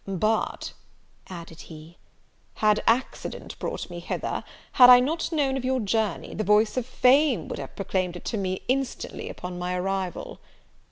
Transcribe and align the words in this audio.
"But," 0.07 0.73
added 1.29 1.61
he, 1.69 1.99
"had 2.55 2.81
accident 2.87 3.59
brought 3.59 3.87
me 3.91 3.99
hither, 3.99 4.43
had 4.71 4.89
I 4.89 4.99
not 4.99 5.31
known 5.31 5.57
of 5.57 5.63
your 5.63 5.79
journey, 5.79 6.33
the 6.33 6.43
voice 6.43 6.75
of 6.75 6.87
fame 6.87 7.47
would 7.49 7.59
have 7.59 7.75
proclaimed 7.75 8.15
it 8.15 8.25
to 8.25 8.37
me 8.39 8.63
instantly 8.67 9.29
upon 9.29 9.59
my 9.59 9.75
arrival." 9.75 10.39